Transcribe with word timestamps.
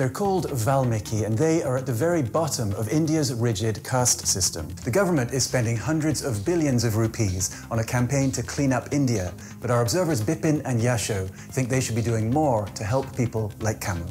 They're 0.00 0.08
called 0.08 0.50
Valmiki, 0.52 1.24
and 1.24 1.36
they 1.36 1.62
are 1.62 1.76
at 1.76 1.84
the 1.84 1.92
very 1.92 2.22
bottom 2.22 2.72
of 2.72 2.88
India's 2.88 3.34
rigid 3.34 3.84
caste 3.84 4.26
system. 4.26 4.66
The 4.82 4.90
government 4.90 5.34
is 5.34 5.44
spending 5.44 5.76
hundreds 5.76 6.24
of 6.24 6.42
billions 6.42 6.84
of 6.84 6.96
rupees 6.96 7.66
on 7.70 7.80
a 7.80 7.84
campaign 7.84 8.32
to 8.32 8.42
clean 8.42 8.72
up 8.72 8.94
India, 8.94 9.34
but 9.60 9.70
our 9.70 9.82
observers 9.82 10.22
Bipin 10.22 10.62
and 10.64 10.80
Yasho 10.80 11.28
think 11.52 11.68
they 11.68 11.82
should 11.82 11.96
be 11.96 12.00
doing 12.00 12.30
more 12.30 12.64
to 12.76 12.82
help 12.82 13.14
people 13.14 13.52
like 13.60 13.78
Kamu. 13.78 14.10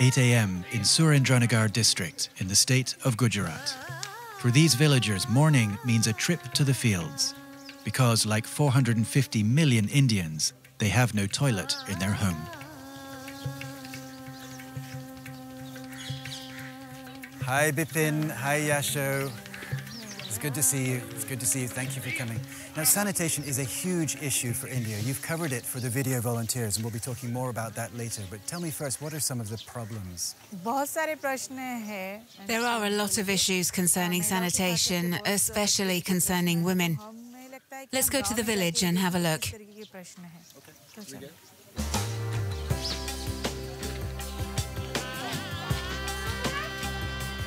8 0.00 0.18
a.m. 0.18 0.64
in 0.72 0.80
Surendranagar 0.80 1.72
district 1.72 2.30
in 2.38 2.48
the 2.48 2.56
state 2.56 2.96
of 3.04 3.16
Gujarat. 3.16 3.72
For 4.40 4.50
these 4.50 4.74
villagers, 4.74 5.28
morning 5.28 5.78
means 5.84 6.08
a 6.08 6.12
trip 6.12 6.42
to 6.54 6.64
the 6.64 6.74
fields 6.74 7.36
because, 7.84 8.26
like 8.26 8.48
450 8.48 9.44
million 9.44 9.88
Indians, 9.90 10.52
they 10.78 10.88
have 10.88 11.14
no 11.14 11.26
toilet 11.26 11.74
in 11.88 11.98
their 11.98 12.12
home. 12.12 12.46
Hi, 17.42 17.70
Bipin. 17.70 18.30
Hi, 18.30 18.60
Yasho. 18.60 19.30
It's 20.26 20.38
good 20.38 20.54
to 20.54 20.62
see 20.62 20.90
you. 20.90 21.02
It's 21.12 21.24
good 21.24 21.40
to 21.40 21.46
see 21.46 21.62
you. 21.62 21.68
Thank 21.68 21.96
you 21.96 22.02
for 22.02 22.10
coming. 22.10 22.40
Now, 22.76 22.84
sanitation 22.84 23.42
is 23.44 23.58
a 23.58 23.64
huge 23.64 24.20
issue 24.20 24.52
for 24.52 24.66
India. 24.66 24.98
You've 24.98 25.22
covered 25.22 25.52
it 25.52 25.64
for 25.64 25.80
the 25.80 25.88
video 25.88 26.20
volunteers, 26.20 26.76
and 26.76 26.84
we'll 26.84 26.92
be 26.92 26.98
talking 26.98 27.32
more 27.32 27.48
about 27.48 27.74
that 27.76 27.96
later. 27.96 28.22
But 28.28 28.44
tell 28.46 28.60
me 28.60 28.70
first, 28.70 29.00
what 29.00 29.14
are 29.14 29.20
some 29.20 29.40
of 29.40 29.48
the 29.48 29.56
problems? 29.66 30.34
There 32.46 32.62
are 32.62 32.84
a 32.84 32.90
lot 32.90 33.16
of 33.16 33.30
issues 33.30 33.70
concerning 33.70 34.22
sanitation, 34.22 35.18
especially 35.24 36.02
concerning 36.02 36.64
women. 36.64 36.98
Let's 37.92 38.10
go 38.10 38.22
to 38.22 38.34
the 38.34 38.42
village 38.42 38.82
and 38.82 38.98
have 38.98 39.14
a 39.14 39.18
look. 39.18 39.44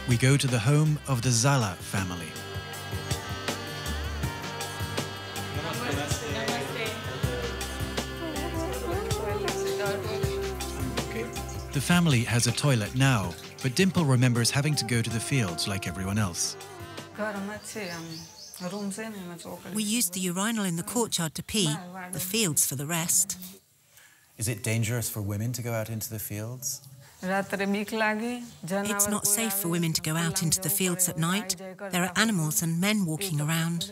We 0.07 0.17
go 0.17 0.37
to 0.37 0.47
the 0.47 0.59
home 0.59 0.99
of 1.07 1.21
the 1.21 1.29
Zala 1.29 1.75
family. 1.79 2.27
The 11.71 11.81
family 11.81 12.23
has 12.23 12.47
a 12.47 12.51
toilet 12.51 12.95
now, 12.95 13.33
but 13.61 13.75
Dimple 13.75 14.03
remembers 14.03 14.49
having 14.49 14.75
to 14.75 14.85
go 14.85 15.01
to 15.01 15.09
the 15.09 15.19
fields 15.19 15.67
like 15.67 15.87
everyone 15.87 16.17
else. 16.17 16.57
We 19.73 19.83
used 19.83 20.13
the 20.13 20.19
urinal 20.19 20.65
in 20.65 20.75
the 20.75 20.83
courtyard 20.83 21.35
to 21.35 21.43
pee, 21.43 21.73
the 22.11 22.19
fields 22.19 22.65
for 22.65 22.75
the 22.75 22.85
rest. 22.85 23.37
Is 24.37 24.47
it 24.47 24.63
dangerous 24.63 25.09
for 25.09 25.21
women 25.21 25.51
to 25.53 25.61
go 25.61 25.73
out 25.73 25.89
into 25.89 26.09
the 26.09 26.19
fields? 26.19 26.81
It's 27.21 29.09
not 29.09 29.27
safe 29.27 29.53
for 29.53 29.67
women 29.67 29.93
to 29.93 30.01
go 30.01 30.15
out 30.15 30.41
into 30.41 30.61
the 30.61 30.69
fields 30.69 31.09
at 31.09 31.17
night. 31.17 31.55
There 31.91 32.03
are 32.03 32.11
animals 32.15 32.61
and 32.61 32.79
men 32.79 33.05
walking 33.05 33.41
around. 33.41 33.91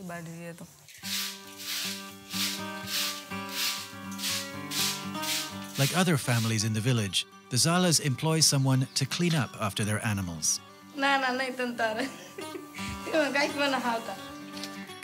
Like 5.78 5.96
other 5.96 6.18
families 6.18 6.64
in 6.64 6.74
the 6.74 6.80
village, 6.80 7.28
the 7.50 7.58
Zalas 7.58 8.02
employ 8.02 8.40
someone 8.40 8.88
to 8.96 9.06
clean 9.06 9.36
up 9.36 9.56
after 9.62 9.84
their 9.84 10.04
animals. 10.06 10.60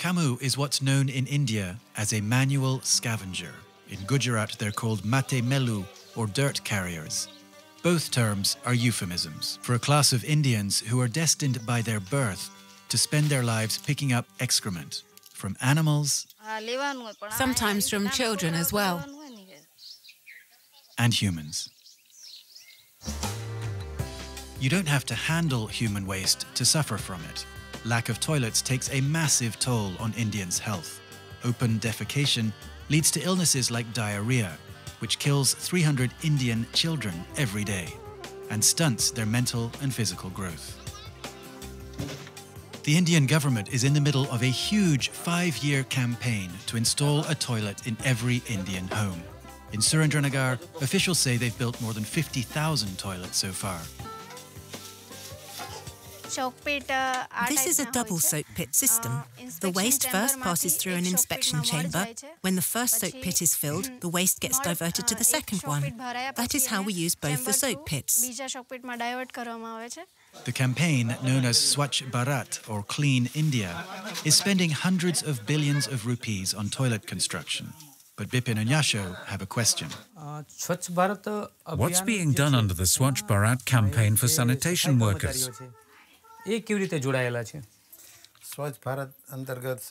Kamu 0.04 0.42
is 0.42 0.58
what's 0.58 0.82
known 0.82 1.08
in 1.08 1.26
India 1.28 1.80
as 1.96 2.12
a 2.12 2.20
manual 2.20 2.82
scavenger. 2.82 3.54
In 3.90 4.00
Gujarat, 4.06 4.58
they're 4.60 4.70
called 4.70 5.04
mathe 5.04 5.42
melu, 5.42 5.86
or 6.18 6.28
dirt 6.28 6.62
carriers. 6.66 7.30
Both 7.84 8.12
terms 8.12 8.58
are 8.66 8.74
euphemisms 8.74 9.60
for 9.62 9.76
a 9.76 9.80
class 9.80 10.12
of 10.12 10.26
Indians 10.26 10.82
who 10.82 11.00
are 11.00 11.08
destined 11.08 11.66
by 11.66 11.82
their 11.82 12.02
birth 12.02 12.50
to 12.90 12.98
spend 12.98 13.28
their 13.28 13.44
lives 13.44 13.78
picking 13.78 14.12
up 14.12 14.26
excrement 14.42 15.04
from 15.32 15.56
animals 15.62 16.28
Sometimes 17.30 17.90
from 17.90 18.10
children 18.10 18.56
as 18.56 18.74
well. 18.74 19.06
and 20.98 21.14
humans. 21.14 21.70
You 24.60 24.70
don't 24.70 24.90
have 24.90 25.06
to 25.06 25.16
handle 25.16 25.68
human 25.68 26.06
waste 26.06 26.46
to 26.56 26.66
suffer 26.66 26.98
from 26.98 27.22
it. 27.32 27.46
Lack 27.86 28.08
of 28.08 28.20
toilets 28.20 28.62
takes 28.62 28.90
a 28.94 29.02
massive 29.02 29.60
toll 29.60 29.92
on 30.00 30.14
Indians' 30.14 30.58
health. 30.58 31.02
Open 31.44 31.80
defecation 31.80 32.54
leads 32.90 33.12
to 33.12 33.22
illnesses 33.22 33.70
like 33.70 33.92
diarrhea, 33.94 34.58
which 35.00 35.20
kills 35.20 35.54
300 35.54 36.12
Indian 36.24 36.66
children 36.72 37.14
every 37.38 37.66
day 37.66 37.94
and 38.50 38.64
stunts 38.64 39.12
their 39.12 39.26
mental 39.26 39.70
and 39.82 39.94
physical 39.94 40.30
growth. 40.30 40.80
The 42.84 42.98
Indian 42.98 43.26
government 43.26 43.74
is 43.74 43.84
in 43.84 43.94
the 43.94 44.02
middle 44.02 44.30
of 44.32 44.44
a 44.44 44.46
huge 44.46 45.10
five 45.10 45.58
year 45.58 45.84
campaign 45.84 46.52
to 46.68 46.78
install 46.78 47.26
a 47.26 47.36
toilet 47.36 47.88
in 47.88 47.98
every 48.06 48.42
Indian 48.48 48.88
home. 48.88 49.22
In 49.74 49.80
Surendranagar, 49.80 50.62
officials 50.82 51.20
say 51.20 51.36
they've 51.36 51.58
built 51.58 51.82
more 51.82 51.94
than 51.94 52.04
50,000 52.04 52.98
toilets 52.98 53.38
so 53.38 53.52
far. 53.52 53.80
This 56.36 57.68
is 57.68 57.80
a 57.80 57.92
double 57.92 58.18
soak 58.18 58.46
pit 58.56 58.74
system. 58.74 59.24
The 59.62 59.70
waste 59.70 60.10
first 60.10 60.40
passes 60.42 60.78
through 60.78 60.94
an 60.94 61.06
inspection 61.06 61.62
chamber. 61.62 62.08
When 62.42 62.56
the 62.56 62.62
first 62.62 63.00
soak 63.00 63.14
pit 63.22 63.42
is 63.42 63.56
filled, 63.56 63.90
the 64.02 64.10
waste 64.10 64.40
gets 64.40 64.60
diverted 64.60 65.08
to 65.08 65.16
the 65.16 65.24
second 65.24 65.62
one. 65.64 65.94
That 66.36 66.56
is 66.56 66.68
how 66.68 66.82
we 66.82 66.94
use 66.94 67.16
both 67.16 67.46
the 67.46 67.54
soak 67.54 67.86
pits. 67.86 68.22
The 70.46 70.52
campaign, 70.52 71.16
known 71.24 71.46
as 71.46 71.58
Swachh 71.58 72.10
Bharat 72.10 72.68
or 72.68 72.84
Clean 72.84 73.30
India, 73.36 73.86
is 74.26 74.36
spending 74.36 74.72
hundreds 74.72 75.22
of 75.22 75.46
billions 75.46 75.88
of 75.88 76.08
rupees 76.08 76.54
on 76.54 76.70
toilet 76.70 77.06
construction. 77.06 77.74
But 78.16 78.30
Bipin 78.30 78.58
and 78.60 78.70
Yasho 78.70 79.26
have 79.26 79.42
a 79.42 79.48
question. 79.48 79.88
Uh, 80.18 80.44
What's 81.76 82.02
being 82.02 82.32
done 82.32 82.54
under 82.54 82.74
the 82.74 82.84
Swachh 82.84 83.24
Bharat 83.28 83.66
campaign 83.66 84.16
for 84.16 84.28
sanitation 84.28 85.00
workers? 85.00 85.50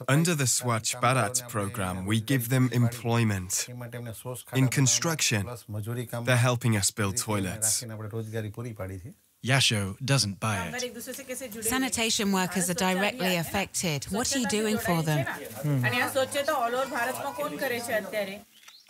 Under 0.08 0.34
the 0.34 0.44
Swachh 0.46 1.00
Bharat 1.00 1.48
program, 1.48 2.06
we 2.06 2.20
give 2.20 2.48
them 2.48 2.68
employment 2.72 3.68
in 4.54 4.68
construction. 4.68 5.48
They're 6.24 6.36
helping 6.36 6.76
us 6.76 6.91
build 6.91 7.16
toilets. 7.16 7.82
Yasho 9.44 9.96
doesn't 10.04 10.38
buy 10.38 10.70
it. 10.72 11.64
Sanitation 11.64 12.30
workers 12.30 12.70
are 12.70 12.74
directly 12.74 13.36
affected. 13.36 14.04
What 14.04 14.34
are 14.36 14.38
you 14.38 14.46
doing 14.46 14.78
for 14.78 15.02
them? 15.02 15.26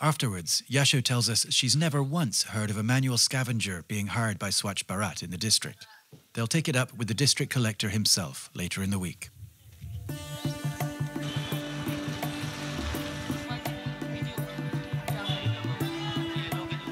Afterwards, 0.01 0.61
Yasho 0.69 1.01
tells 1.03 1.29
us 1.29 1.47
she's 1.49 1.75
never 1.75 2.03
once 2.03 2.43
heard 2.43 2.69
of 2.69 2.77
a 2.77 2.83
manual 2.83 3.17
scavenger 3.17 3.83
being 3.87 4.07
hired 4.07 4.37
by 4.37 4.49
Swachh 4.49 4.83
Bharat 4.83 5.23
in 5.23 5.31
the 5.31 5.37
district. 5.37 5.87
They'll 6.33 6.47
take 6.47 6.67
it 6.67 6.75
up 6.75 6.93
with 6.97 7.07
the 7.07 7.13
district 7.13 7.51
collector 7.51 7.89
himself 7.89 8.49
later 8.55 8.81
in 8.81 8.89
the 8.89 8.97
week. 8.97 9.29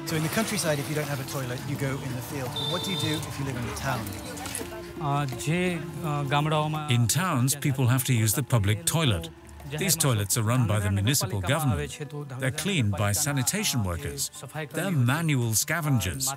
So 0.06 0.16
in 0.16 0.22
the 0.22 0.28
countryside, 0.28 0.78
if 0.78 0.88
you 0.88 0.94
don't 0.94 1.08
have 1.08 1.26
a 1.26 1.30
toilet, 1.30 1.58
you 1.68 1.74
go 1.76 1.88
in 1.88 2.14
the 2.14 2.22
field. 2.22 2.50
But 2.52 2.70
what 2.70 2.84
do 2.84 2.92
you 2.92 2.98
do 2.98 3.14
if 3.14 3.38
you 3.38 3.46
live 3.46 3.56
in 3.56 3.64
a 3.64 3.74
town? 3.74 4.04
In 6.90 7.06
towns, 7.08 7.56
people 7.56 7.86
have 7.88 8.04
to 8.04 8.12
use 8.12 8.34
the 8.34 8.42
public 8.42 8.84
toilet. 8.84 9.30
These 9.78 9.96
toilets 9.96 10.36
are 10.36 10.42
run 10.42 10.66
by 10.66 10.80
the 10.80 10.90
municipal 10.90 11.40
government. 11.40 11.98
They're 12.38 12.50
cleaned 12.50 12.92
by 12.92 13.12
sanitation 13.12 13.84
workers. 13.84 14.30
They're 14.72 14.90
manual 14.90 15.54
scavengers. 15.54 16.32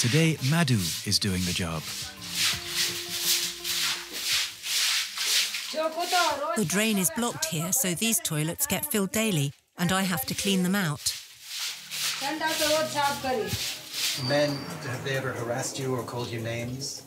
Today, 0.00 0.36
Madhu 0.50 0.78
is 1.06 1.18
doing 1.18 1.42
the 1.44 1.52
job. 1.52 1.82
The 6.56 6.64
drain 6.64 6.98
is 6.98 7.10
blocked 7.16 7.46
here, 7.46 7.72
so 7.72 7.94
these 7.94 8.20
toilets 8.20 8.66
get 8.66 8.86
filled 8.86 9.12
daily, 9.12 9.52
and 9.76 9.92
I 9.92 10.02
have 10.02 10.24
to 10.26 10.34
clean 10.34 10.62
them 10.62 10.74
out. 10.74 11.20
Men, 14.28 14.50
have 14.86 15.04
they 15.04 15.16
ever 15.16 15.32
harassed 15.32 15.78
you 15.78 15.94
or 15.96 16.02
called 16.04 16.28
you 16.28 16.40
names? 16.40 17.02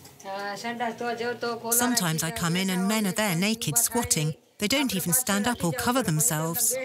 Sometimes 1.72 2.24
I 2.24 2.32
come 2.32 2.56
in 2.56 2.70
and 2.70 2.88
men 2.88 3.06
are 3.08 3.12
there 3.12 3.36
naked, 3.36 3.78
squatting. 3.78 4.34
They 4.58 4.68
don't 4.68 4.96
even 4.96 5.14
stand 5.14 5.48
up 5.48 5.64
or 5.64 5.72
cover 5.72 6.02
themselves. 6.02 6.76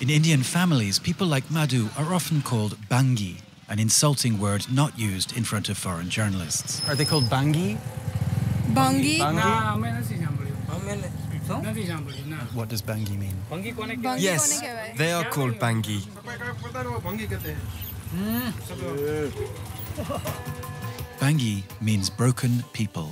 In 0.00 0.10
Indian 0.10 0.42
families, 0.42 0.98
people 0.98 1.26
like 1.26 1.48
Madhu 1.50 1.88
are 1.96 2.12
often 2.12 2.42
called 2.42 2.76
bangi, 2.88 3.36
an 3.68 3.78
insulting 3.78 4.40
word 4.40 4.66
not 4.72 4.98
used 4.98 5.36
in 5.36 5.44
front 5.44 5.68
of 5.68 5.78
foreign 5.78 6.10
journalists. 6.10 6.82
Are 6.88 6.96
they 6.96 7.04
called 7.04 7.24
bangi? 7.24 7.78
Bangi? 8.72 9.18
What 12.54 12.68
does 12.68 12.82
Bangi 12.82 13.16
mean? 13.16 13.36
Yes, 14.18 14.60
they 14.96 15.12
are 15.12 15.24
called 15.24 15.54
Bangi. 15.58 16.02
Bangi 21.18 21.64
means 21.80 22.08
broken 22.08 22.62
people. 22.72 23.10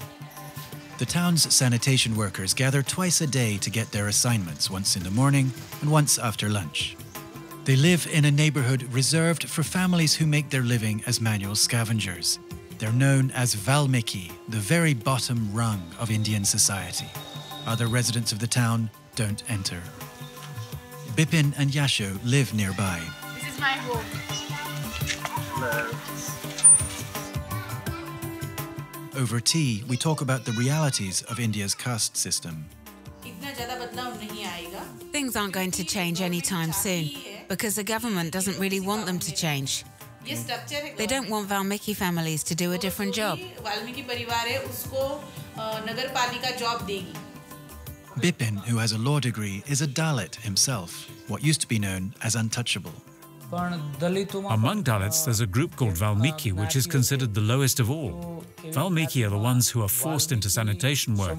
The 0.98 1.06
town's 1.06 1.52
sanitation 1.52 2.14
workers 2.16 2.54
gather 2.54 2.82
twice 2.82 3.20
a 3.20 3.26
day 3.26 3.58
to 3.58 3.68
get 3.68 3.90
their 3.90 4.06
assignments, 4.06 4.70
once 4.70 4.96
in 4.96 5.02
the 5.02 5.10
morning 5.10 5.52
and 5.80 5.90
once 5.90 6.16
after 6.18 6.48
lunch. 6.48 6.96
They 7.64 7.74
live 7.74 8.06
in 8.12 8.24
a 8.24 8.30
neighborhood 8.30 8.84
reserved 8.92 9.48
for 9.48 9.64
families 9.64 10.14
who 10.14 10.24
make 10.24 10.50
their 10.50 10.62
living 10.62 11.02
as 11.06 11.20
manual 11.20 11.56
scavengers. 11.56 12.38
They're 12.78 12.92
known 12.92 13.32
as 13.32 13.54
Valmiki, 13.54 14.30
the 14.48 14.58
very 14.58 14.94
bottom 14.94 15.52
rung 15.52 15.82
of 15.98 16.12
Indian 16.12 16.44
society. 16.44 17.10
Other 17.66 17.88
residents 17.88 18.30
of 18.30 18.38
the 18.38 18.46
town 18.46 18.88
don't 19.16 19.42
enter. 19.50 19.82
Bipin 21.16 21.52
and 21.58 21.72
Yasho 21.72 22.16
live 22.24 22.54
nearby. 22.54 23.02
This 23.34 23.54
is 23.54 23.60
my 23.60 23.72
home. 23.72 24.04
Over 29.16 29.40
tea, 29.40 29.82
we 29.88 29.96
talk 29.96 30.20
about 30.20 30.44
the 30.44 30.52
realities 30.52 31.22
of 31.22 31.40
India's 31.40 31.74
caste 31.74 32.18
system. 32.18 32.66
Things 35.10 35.36
aren't 35.36 35.54
going 35.54 35.70
to 35.70 35.84
change 35.84 36.20
anytime 36.20 36.70
soon 36.70 37.08
because 37.48 37.76
the 37.76 37.82
government 37.82 38.30
doesn't 38.30 38.58
really 38.58 38.80
want 38.80 39.06
them 39.06 39.18
to 39.20 39.34
change. 39.34 39.84
They 40.98 41.06
don't 41.06 41.30
want 41.30 41.48
Valmiki 41.48 41.94
families 41.94 42.42
to 42.44 42.54
do 42.54 42.72
a 42.72 42.78
different 42.78 43.14
job. 43.14 43.38
Bipin, 48.18 48.58
who 48.66 48.76
has 48.76 48.92
a 48.92 48.98
law 48.98 49.18
degree, 49.18 49.62
is 49.66 49.80
a 49.80 49.86
Dalit 49.86 50.34
himself, 50.34 51.08
what 51.28 51.42
used 51.42 51.62
to 51.62 51.68
be 51.68 51.78
known 51.78 52.14
as 52.22 52.34
untouchable. 52.34 52.92
Among 53.52 54.82
Dalits, 54.82 55.24
there's 55.24 55.40
a 55.40 55.46
group 55.46 55.76
called 55.76 55.96
Valmiki, 55.96 56.52
which 56.52 56.74
is 56.74 56.86
considered 56.86 57.32
the 57.34 57.40
lowest 57.40 57.78
of 57.78 57.90
all. 57.90 58.44
Valmiki 58.72 59.24
are 59.24 59.30
the 59.30 59.38
ones 59.38 59.68
who 59.68 59.82
are 59.82 59.88
forced 59.88 60.32
into 60.32 60.50
sanitation 60.50 61.16
work. 61.16 61.38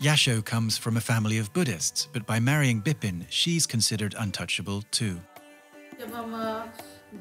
Yasho 0.00 0.44
comes 0.44 0.76
from 0.76 0.96
a 0.96 1.00
family 1.00 1.38
of 1.38 1.52
Buddhists, 1.52 2.08
but 2.12 2.26
by 2.26 2.40
marrying 2.40 2.82
Bipin, 2.82 3.24
she's 3.28 3.66
considered 3.66 4.16
untouchable 4.18 4.82
too. 4.90 5.20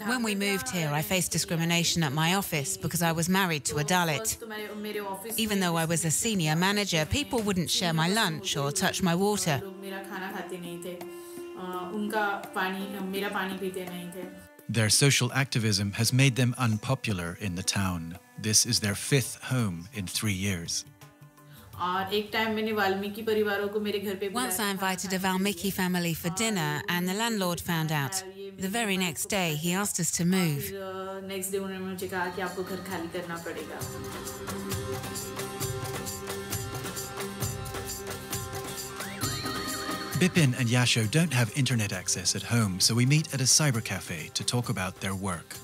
When 0.05 0.23
we 0.23 0.33
moved 0.35 0.69
here, 0.69 0.89
I 0.91 1.01
faced 1.01 1.31
discrimination 1.31 2.01
at 2.01 2.13
my 2.13 2.35
office 2.35 2.77
because 2.77 3.03
I 3.03 3.11
was 3.11 3.29
married 3.29 3.65
to 3.65 3.77
a 3.77 3.83
Dalit. 3.83 4.37
Even 5.37 5.59
though 5.59 5.75
I 5.75 5.85
was 5.85 6.05
a 6.05 6.11
senior 6.11 6.55
manager, 6.55 7.05
people 7.05 7.39
wouldn't 7.39 7.69
share 7.69 7.93
my 7.93 8.07
lunch 8.07 8.57
or 8.57 8.71
touch 8.71 9.03
my 9.03 9.13
water. 9.13 9.61
Their 14.69 14.89
social 14.89 15.31
activism 15.33 15.91
has 15.93 16.13
made 16.13 16.35
them 16.35 16.55
unpopular 16.57 17.37
in 17.41 17.55
the 17.55 17.63
town. 17.63 18.17
This 18.41 18.65
is 18.65 18.79
their 18.79 18.95
fifth 18.95 19.37
home 19.43 19.89
in 19.93 20.07
three 20.07 20.33
years. 20.33 20.85
Once 24.33 24.59
I 24.59 24.69
invited 24.69 25.13
a 25.13 25.17
Valmiki 25.17 25.71
family 25.71 26.13
for 26.13 26.29
dinner, 26.29 26.81
and 26.87 27.09
the 27.09 27.13
landlord 27.13 27.59
found 27.59 27.91
out. 27.91 28.23
The 28.57 28.67
very 28.67 28.97
next 28.97 29.29
day, 29.29 29.55
he 29.55 29.73
asked 29.73 29.99
us 29.99 30.11
to 30.11 30.25
move. 30.25 30.71
Bipin 40.21 40.55
and 40.59 40.69
Yasho 40.69 41.09
don't 41.09 41.33
have 41.33 41.51
internet 41.57 41.91
access 41.91 42.35
at 42.35 42.43
home, 42.43 42.79
so 42.79 42.93
we 42.93 43.07
meet 43.07 43.33
at 43.33 43.41
a 43.41 43.45
cyber 43.45 43.83
cafe 43.83 44.29
to 44.35 44.43
talk 44.43 44.69
about 44.69 45.01
their 45.01 45.15
work. 45.15 45.55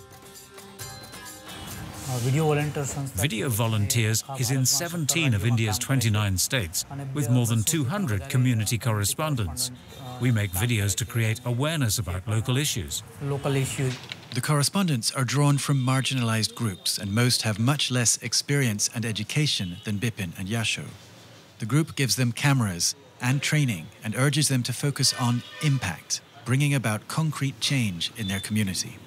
Video 3.13 3.50
Volunteers 3.50 4.24
is 4.39 4.50
in 4.50 4.65
17 4.65 5.36
of 5.36 5.45
India's 5.45 5.77
29 5.77 6.39
states, 6.39 6.86
with 7.13 7.30
more 7.30 7.45
than 7.45 7.62
200 7.62 8.30
community 8.30 8.80
correspondents. 8.80 9.69
We 10.19 10.31
make 10.31 10.51
videos 10.54 10.95
to 10.95 11.06
create 11.06 11.39
awareness 11.45 12.00
about 12.00 12.27
local 12.27 12.57
issues. 12.57 13.04
The 13.21 14.42
correspondents 14.42 15.12
are 15.12 15.24
drawn 15.24 15.59
from 15.59 15.77
marginalized 15.86 16.56
groups, 16.56 16.98
and 16.98 17.13
most 17.13 17.44
have 17.44 17.59
much 17.59 17.92
less 17.92 18.18
experience 18.24 18.89
and 18.95 19.06
education 19.06 19.77
than 19.83 20.00
Bipin 20.00 20.31
and 20.39 20.48
Yasho. 20.48 20.86
The 21.59 21.68
group 21.68 21.95
gives 21.95 22.15
them 22.15 22.31
cameras 22.31 22.95
and 23.22 23.42
training 23.42 23.88
and 24.04 24.16
urges 24.16 24.48
them 24.48 24.64
to 24.64 24.74
focus 24.74 25.14
on 25.19 25.44
impact, 25.64 26.22
bringing 26.46 26.74
about 26.74 27.08
concrete 27.08 27.60
change 27.60 28.12
in 28.18 28.28
their 28.28 28.40
community. 28.40 28.98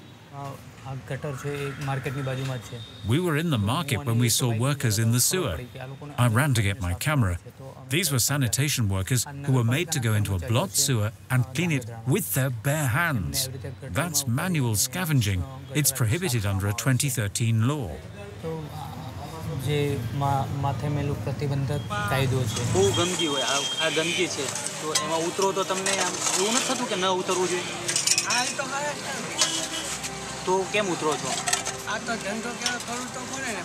We 3.06 3.20
were 3.20 3.36
in 3.36 3.50
the 3.50 3.58
market 3.58 4.04
when 4.04 4.18
we 4.18 4.28
saw 4.28 4.52
workers 4.52 4.98
in 4.98 5.12
the 5.12 5.20
sewer. 5.20 5.58
I 6.18 6.26
ran 6.28 6.54
to 6.54 6.62
get 6.62 6.80
my 6.80 6.94
camera. 6.94 7.38
These 7.88 8.10
were 8.10 8.18
sanitation 8.18 8.88
workers 8.88 9.26
who 9.44 9.52
were 9.52 9.64
made 9.64 9.92
to 9.92 10.00
go 10.00 10.14
into 10.14 10.34
a 10.34 10.38
blocked 10.38 10.76
sewer 10.76 11.12
and 11.30 11.44
clean 11.54 11.70
it 11.72 11.86
with 12.06 12.34
their 12.34 12.50
bare 12.50 12.86
hands. 12.86 13.48
That's 13.82 14.26
manual 14.26 14.74
scavenging. 14.74 15.44
It's 15.74 15.92
prohibited 15.92 16.46
under 16.46 16.66
a 16.66 16.72
2013 16.72 17.68
law. 17.68 17.90
જે 19.66 19.78
માથે 20.62 20.88
મેલું 20.88 21.24
પ્રતિબંધક 21.24 21.82
કાયદો 22.10 22.42
છે. 22.50 22.72
બહુ 22.72 22.82
ગંદકી 22.98 23.26
હોય. 23.26 23.42
આ 23.42 23.88
ગંદકી 23.96 24.28
છે. 24.34 24.46
તો 24.80 24.94
એમાં 25.04 25.20
ઉતરો 25.28 25.52
તો 25.52 25.64
તમને 25.64 25.92
આમ 26.06 26.14
એવું 26.38 26.52
નથી 26.54 26.66
થતું 26.68 26.88
કે 26.88 26.96
ન 26.96 27.04
ઉતરવું 27.20 27.48
જોઈએ? 27.48 27.66
તો 30.46 30.54
કેમ 30.72 30.86
ઉતરો 30.94 31.12
છો? 31.22 31.30
આ 31.92 31.98
તો 32.06 32.12
ધંધો 32.24 32.50
કરવું 32.62 33.08
તો 33.14 33.20
પડે 33.30 33.52
ને. 33.58 33.62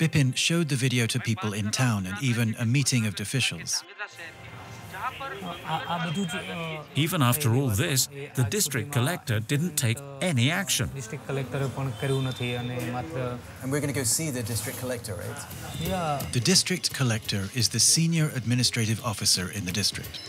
Bipin 0.00 0.28
showed 0.36 0.68
the 0.68 0.76
video 0.76 1.04
to 1.12 1.18
people 1.18 1.52
in 1.60 1.70
town 1.70 2.06
and 2.06 2.16
even 2.22 2.54
a 2.64 2.66
meeting 2.76 3.02
of 3.08 3.14
officials. 3.24 3.82
Even 6.94 7.22
after 7.22 7.54
all 7.54 7.68
this, 7.68 8.08
the 8.34 8.44
district 8.44 8.92
collector 8.92 9.40
didn't 9.40 9.76
take 9.76 9.98
any 10.20 10.50
action. 10.50 10.90
And 13.62 13.72
we're 13.72 13.80
going 13.80 13.92
to 13.92 14.00
go 14.00 14.04
see 14.04 14.30
the 14.30 14.42
district 14.42 14.78
collector, 14.78 15.14
right? 15.14 15.42
Yeah. 15.80 16.22
The 16.32 16.40
district 16.40 16.94
collector 16.94 17.48
is 17.54 17.68
the 17.68 17.80
senior 17.80 18.30
administrative 18.34 19.04
officer 19.04 19.50
in 19.50 19.64
the 19.64 19.72
district. 19.72 20.20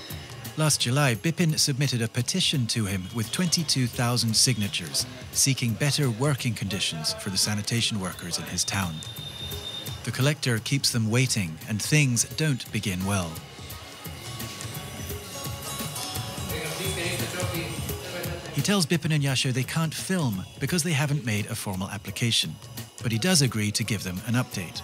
Last 0.58 0.82
July, 0.82 1.16
Bipin 1.16 1.58
submitted 1.58 2.02
a 2.02 2.08
petition 2.10 2.68
to 2.68 2.86
him 2.86 3.04
with 3.16 3.32
22,000 3.32 4.36
signatures 4.36 5.06
seeking 5.32 5.74
better 5.74 6.10
working 6.10 6.54
conditions 6.54 7.14
for 7.14 7.30
the 7.30 7.38
sanitation 7.38 8.00
workers 8.02 8.38
in 8.38 8.44
his 8.46 8.66
town. 8.66 8.96
The 10.04 10.12
collector 10.12 10.60
keeps 10.60 10.92
them 10.92 11.10
waiting 11.10 11.58
and 11.70 11.82
things 11.82 12.26
don't 12.36 12.70
begin 12.74 13.06
well. 13.06 13.32
Tells 18.70 18.86
Bipin 18.86 19.12
and 19.12 19.24
Yasho 19.24 19.52
they 19.52 19.64
can't 19.64 19.96
film 19.96 20.46
because 20.60 20.84
they 20.84 20.92
haven't 20.92 21.26
made 21.26 21.48
a 21.48 21.56
formal 21.56 21.90
application, 21.90 22.56
but 23.02 23.12
he 23.12 23.18
does 23.18 23.42
agree 23.42 23.72
to 23.72 23.84
give 23.84 24.04
them 24.04 24.22
an 24.28 24.36
update. 24.36 24.84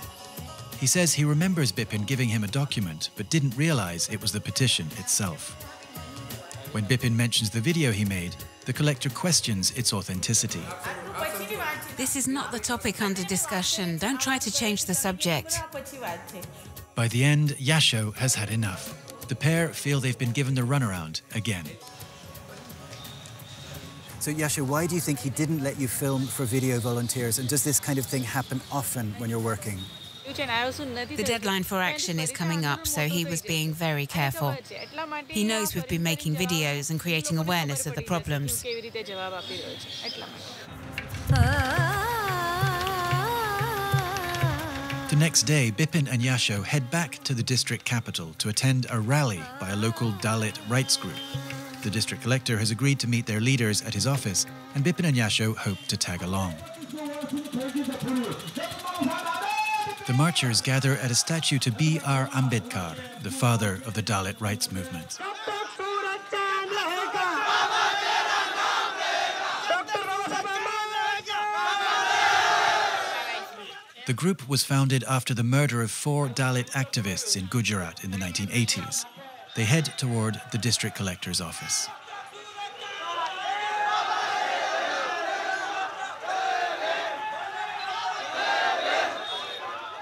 He 0.79 0.87
says 0.87 1.13
he 1.13 1.23
remembers 1.23 1.71
Bipin 1.71 2.07
giving 2.07 2.27
him 2.27 2.43
a 2.43 2.47
document, 2.47 3.11
but 3.15 3.29
didn't 3.29 3.55
realize 3.55 4.09
it 4.09 4.19
was 4.19 4.31
the 4.31 4.41
petition 4.41 4.87
itself. 4.97 5.51
When 6.71 6.85
Bipin 6.85 7.15
mentions 7.15 7.51
the 7.51 7.61
video 7.61 7.91
he 7.91 8.05
made, 8.05 8.35
the 8.65 8.73
collector 8.73 9.11
questions 9.11 9.69
its 9.77 9.93
authenticity. 9.93 10.65
This 11.95 12.15
is 12.15 12.27
not 12.27 12.51
the 12.51 12.57
topic 12.57 13.03
under 13.03 13.23
discussion. 13.25 13.99
Don't 13.99 14.19
try 14.19 14.39
to 14.39 14.51
change 14.51 14.85
the 14.85 14.95
subject. 14.95 15.59
By 16.95 17.07
the 17.07 17.23
end, 17.23 17.49
Yasho 17.59 18.15
has 18.15 18.33
had 18.33 18.49
enough. 18.49 19.27
The 19.27 19.35
pair 19.35 19.67
feel 19.69 19.99
they've 19.99 20.17
been 20.17 20.31
given 20.31 20.55
the 20.55 20.63
runaround 20.63 21.21
again. 21.35 21.65
So, 24.25 24.33
Yasho, 24.33 24.65
why 24.65 24.87
do 24.87 24.95
you 24.95 25.01
think 25.01 25.19
he 25.19 25.29
didn't 25.29 25.61
let 25.61 25.79
you 25.79 25.87
film 25.87 26.25
for 26.25 26.45
video 26.45 26.79
volunteers? 26.79 27.37
And 27.37 27.47
does 27.47 27.63
this 27.63 27.79
kind 27.79 27.99
of 27.99 28.07
thing 28.07 28.23
happen 28.23 28.59
often 28.71 29.13
when 29.19 29.29
you're 29.29 29.37
working? 29.37 29.77
The 30.25 31.23
deadline 31.23 31.61
for 31.61 31.79
action 31.79 32.19
is 32.19 32.31
coming 32.31 32.65
up, 32.65 32.87
so 32.87 33.01
he 33.01 33.23
was 33.23 33.43
being 33.43 33.71
very 33.71 34.07
careful. 34.07 34.57
He 35.27 35.43
knows 35.43 35.75
we've 35.75 35.87
been 35.87 36.01
making 36.01 36.37
videos 36.37 36.89
and 36.89 36.99
creating 36.99 37.37
awareness 37.37 37.85
of 37.85 37.93
the 37.93 38.01
problems. 38.01 38.63
The 38.63 38.91
next 45.19 45.43
day, 45.43 45.71
Bipin 45.71 46.11
and 46.11 46.19
Yasho 46.19 46.63
head 46.63 46.89
back 46.89 47.23
to 47.25 47.35
the 47.35 47.43
district 47.43 47.85
capital 47.85 48.33
to 48.39 48.49
attend 48.49 48.87
a 48.89 48.99
rally 48.99 49.43
by 49.59 49.69
a 49.69 49.75
local 49.75 50.11
Dalit 50.13 50.57
rights 50.67 50.97
group. 50.97 51.13
The 51.85 51.91
district 51.91 52.23
collector 52.23 52.57
has 52.57 52.71
agreed 52.71 52.97
to 53.01 53.07
meet 53.07 53.27
their 53.27 53.39
leaders 53.39 53.83
at 53.83 53.93
his 53.93 54.07
office, 54.07 54.47
and 54.73 54.83
Bipin 54.83 55.05
and 55.05 55.15
Yasho 55.15 55.55
hope 55.55 55.77
to 55.87 55.95
tag 55.95 56.23
along. 56.23 56.55
The 60.07 60.13
marchers 60.13 60.61
gather 60.61 60.93
at 60.93 61.11
a 61.11 61.13
statue 61.13 61.59
to 61.59 61.71
B.R. 61.71 62.25
Ambedkar, 62.29 62.95
the 63.21 63.29
father 63.29 63.81
of 63.85 63.93
the 63.93 64.01
Dalit 64.01 64.41
rights 64.41 64.71
movement. 64.71 65.19
The 74.07 74.13
group 74.13 74.49
was 74.49 74.63
founded 74.63 75.03
after 75.03 75.35
the 75.35 75.43
murder 75.43 75.83
of 75.83 75.91
four 75.91 76.29
Dalit 76.29 76.71
activists 76.71 77.37
in 77.37 77.45
Gujarat 77.45 78.03
in 78.03 78.09
the 78.09 78.17
1980s. 78.17 79.05
They 79.55 79.63
head 79.63 79.85
toward 79.97 80.41
the 80.51 80.57
district 80.57 80.97
collector's 80.97 81.39
office. 81.39 81.87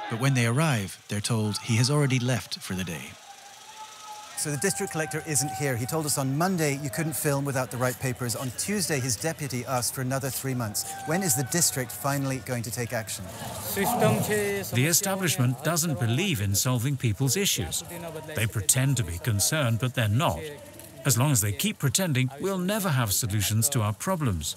But 0.10 0.20
when 0.20 0.34
they 0.34 0.48
arrive, 0.48 1.04
they're 1.08 1.22
told 1.22 1.60
he 1.60 1.76
has 1.78 1.92
already 1.92 2.20
left 2.20 2.60
for 2.60 2.74
the 2.74 2.84
day. 2.84 3.12
So 4.38 4.52
the 4.52 4.58
district 4.58 4.92
collector 4.92 5.24
isn't 5.26 5.52
here. 5.54 5.76
He 5.76 5.86
told 5.86 6.06
us 6.06 6.18
on 6.18 6.38
Monday 6.38 6.80
you 6.84 6.90
couldn't 6.90 7.16
film 7.16 7.46
without 7.46 7.72
the 7.72 7.78
right 7.78 7.98
papers. 8.00 8.36
On 8.36 8.52
Tuesday, 8.58 9.00
his 9.00 9.16
deputy 9.16 9.64
asked 9.66 9.94
for 9.94 10.02
another 10.02 10.30
three 10.30 10.54
months. 10.54 10.92
When 11.06 11.24
is 11.24 11.36
the 11.36 11.44
district 11.46 11.92
finally 11.92 12.38
going 12.46 12.64
to 12.64 12.72
take 12.72 12.94
action? 12.94 13.24
The 13.76 14.86
establishment 14.86 15.64
doesn't 15.64 16.00
believe 16.00 16.42
in 16.42 16.56
solving 16.56 16.98
people's 16.98 17.38
issues. 17.38 17.84
They 18.36 18.48
pretend 18.48 18.98
to 18.98 19.04
be 19.04 19.18
concerned, 19.20 19.80
but 19.80 19.94
they're 19.94 20.08
not. 20.10 20.40
As 21.06 21.18
long 21.18 21.32
as 21.32 21.42
they 21.42 21.52
keep 21.52 21.80
pretending, 21.80 22.30
we'll 22.40 22.58
never 22.58 22.90
have 22.90 23.14
solutions 23.14 23.70
to 23.70 23.82
our 23.82 23.94
problems. 23.94 24.56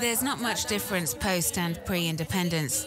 There's 0.00 0.22
not 0.22 0.40
much 0.40 0.66
difference 0.66 1.14
post 1.14 1.58
and 1.58 1.84
pre 1.84 2.08
independence. 2.08 2.86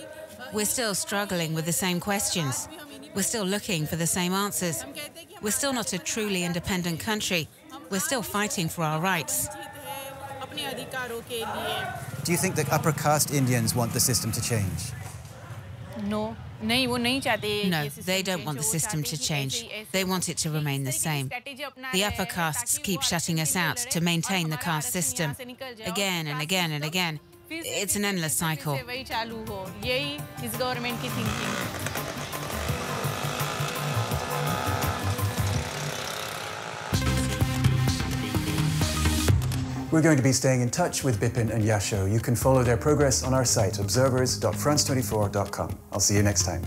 We're 0.53 0.65
still 0.65 0.96
struggling 0.96 1.53
with 1.53 1.65
the 1.65 1.72
same 1.72 2.00
questions. 2.00 2.68
We're 3.15 3.24
still 3.24 3.46
looking 3.46 3.86
for 3.86 3.96
the 3.96 4.08
same 4.08 4.34
answers. 4.34 4.84
We're 5.41 5.51
still 5.51 5.74
not 5.74 5.94
a 5.94 6.00
truly 6.00 6.44
independent 6.44 7.00
country. 7.00 7.48
We're 7.89 8.00
still 8.00 8.22
fighting 8.22 8.70
for 8.70 8.84
our 8.84 9.00
rights. 9.00 9.48
Do 12.24 12.32
you 12.32 12.38
think 12.38 12.56
that 12.56 12.72
upper 12.72 12.91
caste 12.91 13.32
Indians 13.34 13.75
want 13.75 13.94
the 13.94 14.00
system 14.00 14.32
to 14.32 14.41
change? 14.41 14.91
No. 16.03 16.36
No, 16.62 17.88
they 18.06 18.22
don't 18.22 18.44
want 18.44 18.58
the 18.58 18.63
system 18.63 19.01
to 19.03 19.18
change. 19.18 19.65
They 19.91 20.03
want 20.03 20.27
it 20.27 20.38
to 20.39 20.50
remain 20.50 20.84
the 20.84 20.91
same. 20.91 21.29
The 21.94 22.03
upper 22.03 22.25
castes 22.25 22.77
keep 22.77 23.01
shutting 23.01 23.39
us 23.39 23.56
out 23.56 23.77
to 23.77 24.01
maintain 24.01 24.50
the 24.50 24.58
caste 24.58 24.91
system 24.91 25.36
again 25.86 26.27
and 26.27 26.41
again 26.41 26.72
and 26.72 26.84
again. 26.84 27.20
It's 27.51 27.96
an 27.96 28.06
endless 28.06 28.34
cycle. 28.34 28.79
We're 39.91 40.03
going 40.03 40.18
to 40.18 40.24
be 40.24 40.32
staying 40.32 40.62
in 40.62 40.70
touch 40.70 41.03
with 41.03 41.20
Bipin 41.20 41.50
and 41.50 41.63
Yasho. 41.63 42.12
You 42.12 42.20
can 42.20 42.36
follow 42.36 42.63
their 42.63 42.77
progress 42.77 43.24
on 43.24 43.34
our 43.34 43.46
site, 43.46 43.79
observers.france24.com. 43.79 45.79
I'll 45.91 46.00
see 46.00 46.15
you 46.15 46.22
next 46.22 46.46
time. 46.46 46.62